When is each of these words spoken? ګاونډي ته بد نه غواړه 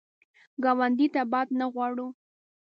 ګاونډي 0.63 1.07
ته 1.13 1.21
بد 1.31 1.47
نه 1.59 1.65
غواړه 1.73 2.07